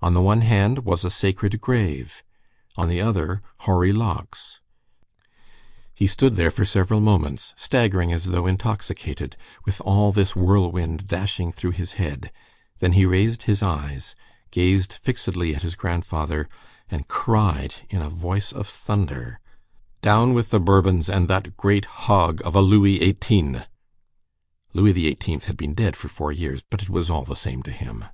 [0.00, 2.22] On the one hand was a sacred grave,
[2.76, 4.60] on the other hoary locks.
[5.92, 11.50] He stood there for several moments, staggering as though intoxicated, with all this whirlwind dashing
[11.50, 12.30] through his head;
[12.78, 14.14] then he raised his eyes,
[14.52, 16.48] gazed fixedly at his grandfather,
[16.88, 19.40] and cried in a voice of thunder:—
[20.02, 23.62] "Down with the Bourbons, and that great hog of a Louis XVIII.!"
[24.72, 25.40] Louis XVIII.
[25.48, 28.04] had been dead for four years; but it was all the same to him.